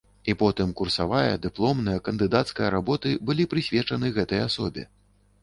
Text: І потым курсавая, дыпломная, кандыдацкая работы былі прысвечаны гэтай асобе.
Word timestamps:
І 0.31 0.33
потым 0.39 0.69
курсавая, 0.79 1.33
дыпломная, 1.43 1.97
кандыдацкая 2.07 2.73
работы 2.77 3.13
былі 3.29 3.47
прысвечаны 3.53 4.13
гэтай 4.19 4.45
асобе. 4.49 4.89